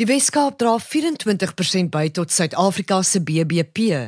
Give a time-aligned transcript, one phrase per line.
[0.00, 3.98] Die Weskaap dra 24% by tot Suid-Afrika se BBP.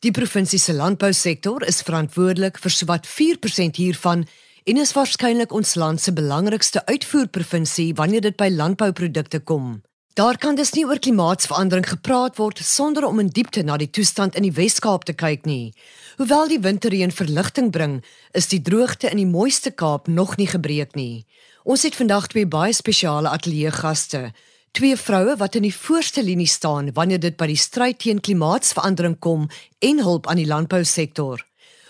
[0.00, 4.22] Die provinsie se landbousektor is verantwoordelik vir sowat 4% hiervan
[4.64, 9.82] en is waarskynlik ons land se belangrikste uitvoerprovinsie wanneer dit by landbouprodukte kom.
[10.16, 14.40] Daar kan dus nie oor klimaatsverandering gepraat word sonder om in diepte na die toestand
[14.40, 15.74] in die Wes-Kaap te kyk nie.
[16.16, 18.00] Hoewel die winterreën verligting bring,
[18.32, 21.26] is die droogte in die mooiste Kaap nog nie gebreek nie.
[21.68, 24.30] Ons het vandag twee baie spesiale ateljeegaste,
[24.76, 29.14] twee vroue wat in die voorste linie staan wanneer dit by die stryd teen klimaatsverandering
[29.24, 29.46] kom
[29.80, 31.40] en hulp aan die landbousektor.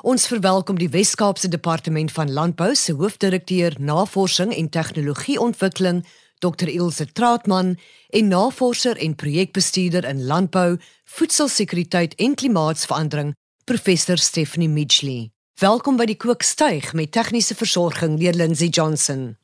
[0.00, 6.06] Ons verwelkom die Wes-Kaapse Departement van Landbou se hoofdirekteur Navorsing en Tegnologieontwikkeling,
[6.40, 7.74] Dr Ilse Trautmann
[8.16, 13.34] en navorser en projekbestuurder in landbou, voedselsekuriteit en klimaatsverandering,
[13.68, 15.28] professor Stephanie Midgley.
[15.60, 19.34] Welkom by die Kookstuig met tegniese versorging deur Lindsey Johnson.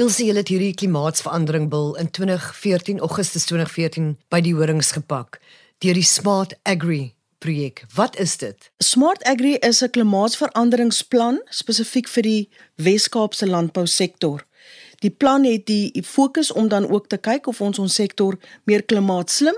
[0.00, 5.36] Ilse het hierdie klimaatsverandering bil in 2014 Augustus 2014 by die horings gepak
[5.84, 7.12] deur die Smart Agri
[7.44, 7.82] projek.
[7.92, 8.70] Wat is dit?
[8.80, 14.46] Smart Agri is 'n klimaatsveranderingsplan spesifiek vir die Wes-Kaapse landbousektor.
[15.04, 18.82] Die plan het die fokus om dan ook te kyk of ons ons sektor meer
[18.82, 19.56] klimaatslim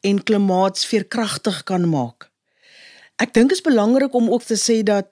[0.00, 2.30] en klimaatsveerkragtig kan maak.
[3.22, 5.10] Ek dink dit is belangrik om ook te sê dat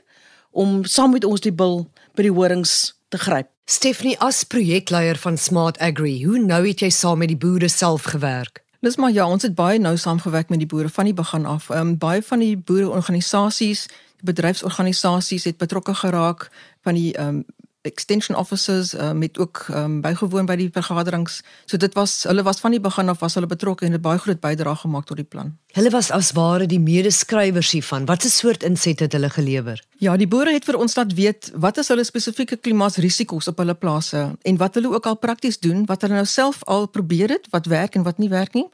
[0.50, 3.46] om saam met ons die bil by die horings te gryp.
[3.64, 8.02] Stephanie as projekleier van Smart Agri, hoe nou het jy saam met die boere self
[8.02, 8.67] gewerk?
[8.80, 11.70] Dis maar ja, ons het baie nou saamgewerk met die boere van die begin af.
[11.70, 13.88] Ehm um, baie van die boereorganisasies,
[14.22, 16.50] bedryfsorganisasies het betrokke geraak
[16.82, 17.44] van die ehm um,
[17.82, 21.40] extension officers uh, met ook um, bygewoon by die vergaderings.
[21.66, 24.18] So dit was hulle was van die begin af was hulle betrokke en het baie
[24.18, 25.54] groot bydrae gemaak tot die plan.
[25.76, 28.06] Hulle was as ware die medeskrywers hiervan.
[28.06, 29.82] Wat 'n soort inset het hulle gelewer?
[29.98, 33.74] Ja, die boere het vir ons laat weet wat is hulle spesifieke klimaatsrisiko's op hulle
[33.74, 37.46] plase en wat hulle ook al prakties doen, wat hulle nou self al probeer het,
[37.50, 38.68] wat werk en wat nie werk nie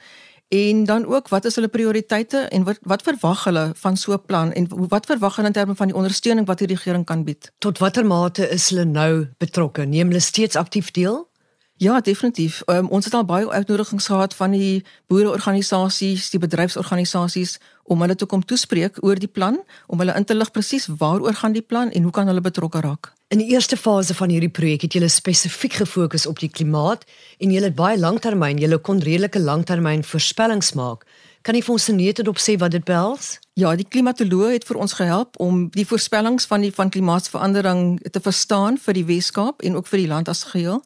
[0.55, 4.25] en dan ook wat is hulle prioriteite en wat wat verwag hulle van so 'n
[4.27, 7.53] plan en wat verwag hulle in terme van die ondersteuning wat die regering kan bied?
[7.59, 9.85] Tot watter mate is hulle nou betrokke?
[9.85, 11.29] Neem hulle steeds aktief deel?
[11.77, 12.63] Ja, definitief.
[12.67, 18.29] Um, ons het al baie uitnodigings gehad van die boereorganisasies, die bedryfsorganisasies om hulle te
[18.31, 21.91] kom toespreek oor die plan, om hulle in te lig presies waaroor gaan die plan
[21.91, 23.11] en hoe kan hulle betrokke raak.
[23.35, 27.03] In die eerste fase van hierdie projek het julle spesifiek gefokus op die klimaat
[27.43, 31.03] en julle het baie langtermyn, julle kon redelike langtermyn voorspellings maak.
[31.43, 33.41] Kan jy vir ons net dit op sê wat dit behels?
[33.59, 38.23] Ja, die klimatoloog het vir ons gehelp om die voorspellings van die van klimaatsverandering te
[38.23, 40.81] verstaan vir die Weskaap en ook vir die land as geheel.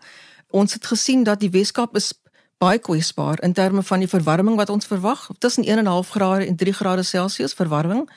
[0.51, 2.13] Ons het gesien dat die Weskaap is
[2.59, 6.73] baie kwesbaar in terme van die verwarming wat ons verwag, tussen 1.5 grade en 3
[6.73, 8.09] grade Celsius verwarming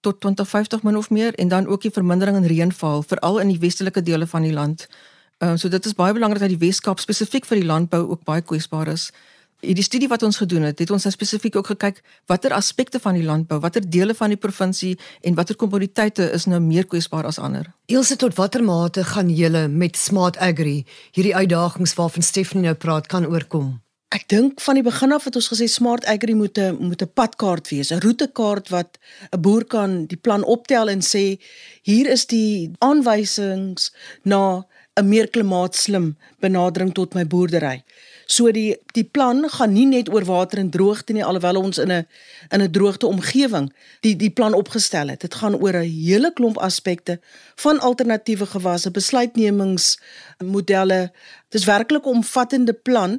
[0.00, 3.58] tot 2050 min of meer en dan ook die vermindering in reënval veral in die
[3.58, 4.86] westelike dele van die land.
[5.38, 8.24] Ehm uh, so dit is baie belangrik dat die Weskaap spesifiek vir die landbou ook
[8.24, 9.10] baie kwesbaar is.
[9.58, 11.96] Die studie wat ons gedoen het, het ons nou spesifiek ook gekyk
[12.30, 14.92] watter aspekte van die landbou, watter dele van die provinsie
[15.26, 17.66] en watter kommoditeite is nou meer kwesbaar as ander.
[17.90, 23.10] Eelse tot watter mate gaan julle met Smart Agri hierdie uitdagings waarvan Stephanie nou praat
[23.10, 23.80] kan oorkom?
[24.14, 27.12] Ek dink van die begin af het ons gesê smart agri moet 'n moet 'n
[27.12, 28.98] padkaart wees, 'n roetekaart wat
[29.34, 31.36] 'n boer kan die plan optel en sê
[31.82, 34.64] hier is die aanwysings na
[34.98, 37.82] 'n meer klimaatslim benadering tot my boerdery.
[38.26, 41.92] So die die plan gaan nie net oor water en droogte nie alhoewel ons in
[41.92, 42.06] 'n
[42.52, 45.20] in 'n droogte omgewing die die plan opgestel het.
[45.20, 47.20] Dit gaan oor 'n hele klomp aspekte
[47.56, 51.12] van alternatiewe gewasse, besluitnemingsmodelle.
[51.48, 53.10] Dis werklik 'n omvattende plan.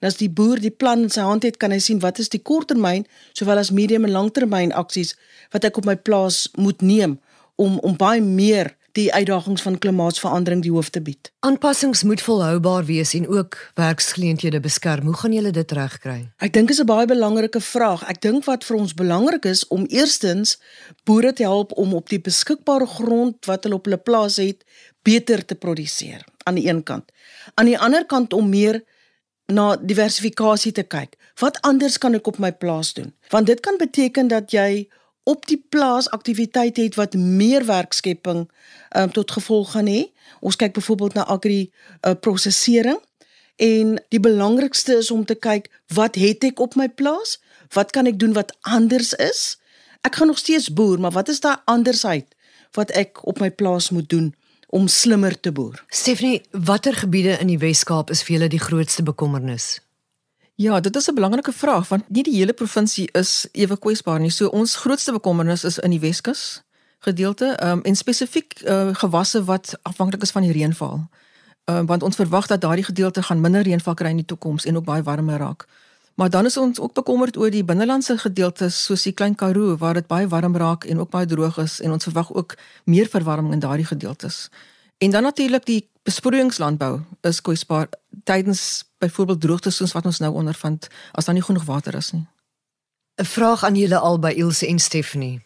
[0.00, 2.28] En as die boer die plan in sy hand het, kan hy sien wat is
[2.28, 5.16] die korttermyn sowel as medium en langtermyn aksies
[5.50, 7.20] wat ek op my plaas moet neem
[7.56, 11.30] om om baie meer die uitdagings van klimaatsverandering die hoof te bied.
[11.46, 15.06] Aanpassings moet volhoubaar wees en ook werksgeleenthede beskerm.
[15.06, 16.18] Hoe gaan julle dit regkry?
[16.42, 18.02] Ek dink is 'n baie belangrike vraag.
[18.08, 20.58] Ek dink wat vir ons belangrik is om eerstens
[21.04, 24.64] boere te help om op die beskikbare grond wat hulle op hulle plaas het
[25.02, 27.12] beter te produseer aan die een kant.
[27.54, 28.82] Aan die ander kant om meer
[29.46, 31.16] na diversifikasie te kyk.
[31.40, 33.14] Wat anders kan ek op my plaas doen?
[33.32, 34.88] Want dit kan beteken dat jy
[35.28, 38.46] op die plaas aktiwiteit het wat meer werkskepping
[38.96, 40.06] um, tot gevolg gaan hê.
[40.40, 43.00] Ons kyk byvoorbeeld na agri uh, prosesering
[43.58, 47.38] en die belangrikste is om te kyk wat het ek op my plaas?
[47.74, 49.58] Wat kan ek doen wat anders is?
[50.06, 52.30] Ek gaan nog steeds boer, maar wat is daai andersheid
[52.76, 54.30] wat ek op my plaas moet doen
[54.68, 55.82] om slimmer te boer?
[55.88, 59.80] Stephanie, watter gebiede in die Wes-Kaap is vir julle die grootste bekommernis?
[60.58, 64.30] Ja, dit is 'n belangrike vraag want nie die hele provinsie is ewe kwesbaar nie.
[64.30, 66.62] So ons grootste bekommernis is in die Weskus
[66.98, 71.08] gedeelte um, en spesifiek uh, gewasse wat afhanklik is van die reënval.
[71.64, 74.76] Um, want ons verwag dat daardie gedeelte gaan minder reënval kry in die toekoms en
[74.76, 75.66] ook baie warmer raak.
[76.14, 79.94] Maar dan is ons ook bekommerd oor die binnelandse gedeeltes soos die Klein Karoo waar
[79.94, 82.54] dit baie warm raak en ook baie droog is en ons verwag ook
[82.84, 84.50] meer verwarming in daardie gedeeltes.
[84.98, 87.88] En dan natuurlik die besproeiingslandbou is kwesbaar
[88.24, 92.26] tydens byvoorbeeld droogtes soos wat ons nou ondervind as daar nie genoeg water is nie.
[93.18, 95.42] 'n Vraag aan julle albei Ilse en Stephanie.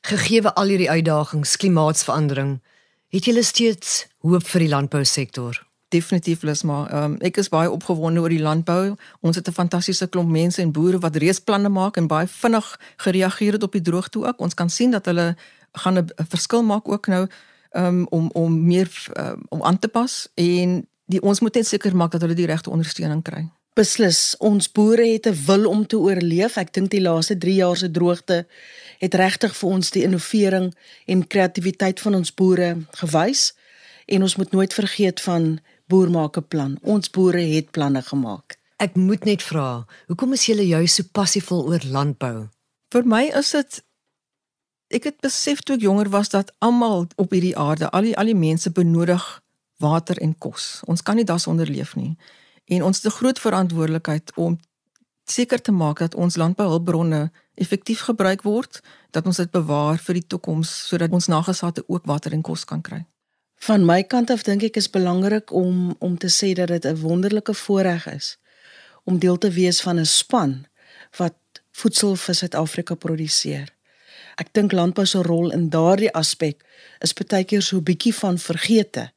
[0.00, 2.60] Gegeewe al hierdie uitdagings, klimaatsverandering,
[3.08, 5.66] het julle steeds hoop vir die landbousektor?
[5.88, 8.96] Definitief lus maar um, ek is baie opgewonde oor die landbou.
[9.20, 12.80] Ons het 'n fantastiese klomp mense en boere wat reeds planne maak en baie vinnig
[12.96, 14.40] gereageer het op die droogte ook.
[14.40, 15.36] Ons kan sien dat hulle
[15.72, 17.28] gaan 'n verskil maak ook nou
[17.74, 21.96] um, om om meer um, om aan te pas en die ons moet net seker
[21.96, 23.44] maak dat hulle die regte ondersteuning kry.
[23.74, 26.56] Beslis, ons boere het 'n wil om te oorleef.
[26.56, 28.46] Ek dink die laaste 3 jaar se droogte
[28.98, 30.74] het regtig vir ons die innovering
[31.06, 33.52] en kreatiwiteit van ons boere gewys
[34.06, 36.78] en ons moet nooit vergeet van boer maak 'n plan.
[36.82, 38.56] Ons boere het planne gemaak.
[38.76, 42.48] Ek moet net vra, hoekom is julle juis so passievol oor landbou?
[42.90, 43.82] Vir my is dit
[44.94, 48.30] ek het besef toe ek jonger was dat almal op hierdie aarde, al die al
[48.30, 49.24] die mense benodig
[49.82, 50.80] water en kos.
[50.86, 52.16] Ons kan nie daarsonder leef nie.
[52.70, 54.58] En ons het 'n groot verantwoordelikheid om
[55.24, 58.80] seker te maak dat ons landbouhulpbronne effektief gebruik word,
[59.10, 62.80] dat ons dit bewaar vir die toekoms sodat ons nageslagte ook water en kos kan
[62.80, 63.04] kry.
[63.54, 67.00] Van my kant af dink ek is belangrik om om te sê dat dit 'n
[67.00, 68.38] wonderlike voorreg is
[69.04, 70.66] om deel te wees van 'n span
[71.16, 71.34] wat
[71.72, 73.73] voedsel vir Suid-Afrika produseer.
[74.36, 76.62] Ek dink landbou se rol in daardie aspek
[77.00, 79.10] is baie keer so 'n bietjie van vergete.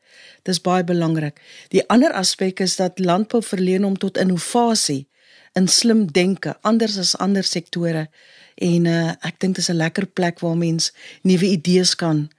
[0.44, 1.40] Dis baie belangrik.
[1.70, 5.08] Die ander aspek is dat landbou verleen hom tot innovasie
[5.56, 8.08] in slim denke, anders as ander sektore.
[8.56, 10.94] En uh, ek dink dit is 'n lekker plek waar mens
[11.24, 12.30] nuwe idees kan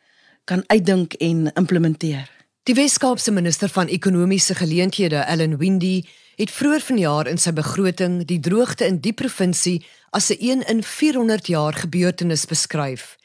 [0.45, 2.38] kan uitdink en implementeer.
[2.69, 6.03] Die Wes-Kaapse minister van ekonomiese geleenthede, Ellen Windy,
[6.37, 9.79] het vroeër vanjaar in sy begroting die droogte in die provinsie
[10.13, 13.17] as 'n een in 400 jaar gebeurtenis beskryf.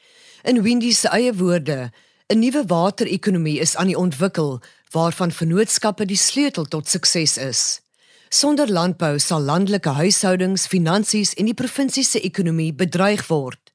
[0.44, 1.90] In Windy se eie woorde,
[2.32, 7.80] 'n nuwe waterekonomie is aan die ontwikkel waarvan vennootskappe die sleutel tot sukses is.
[8.28, 13.72] Sonder landbou sal landelike huishoudings, finansies en die provinsie se ekonomie bedreig word.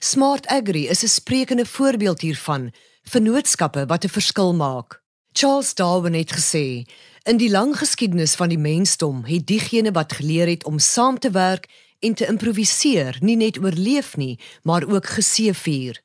[0.00, 2.72] Smart Agri is 'n sprekende voorbeeld hiervan,
[3.04, 5.01] vennootskappe wat 'n verskil maak.
[5.32, 6.84] Charles Darwin het gesê,
[7.24, 11.30] in die lang geskiedenis van die mensdom het diegene wat geleer het om saam te
[11.30, 11.68] werk
[12.00, 16.02] en te improviseer nie net oorleef nie, maar ook geseëvier.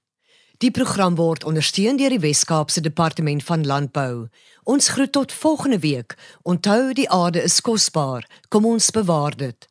[0.57, 4.29] Die program word ondersteun deur die Wes-Kaapse Departement van Landbou.
[4.63, 6.15] Ons groet tot volgende week.
[6.41, 8.25] Onthou die aarde is kosbaar.
[8.47, 9.67] Kom ons bewaar dit.